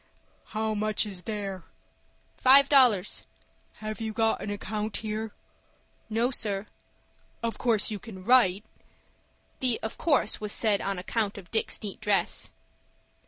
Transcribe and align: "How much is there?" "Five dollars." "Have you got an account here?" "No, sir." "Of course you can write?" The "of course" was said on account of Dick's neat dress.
"How 0.45 0.73
much 0.73 1.05
is 1.05 1.21
there?" 1.21 1.63
"Five 2.35 2.69
dollars." 2.69 3.23
"Have 3.73 4.01
you 4.01 4.13
got 4.13 4.41
an 4.41 4.49
account 4.49 4.97
here?" 5.05 5.31
"No, 6.09 6.31
sir." 6.31 6.65
"Of 7.43 7.59
course 7.59 7.91
you 7.91 7.99
can 7.99 8.23
write?" 8.23 8.65
The 9.59 9.79
"of 9.83 9.99
course" 9.99 10.41
was 10.41 10.53
said 10.53 10.81
on 10.81 10.97
account 10.97 11.37
of 11.37 11.51
Dick's 11.51 11.83
neat 11.83 12.01
dress. 12.01 12.49